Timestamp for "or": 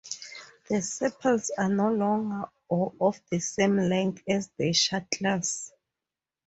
2.67-2.91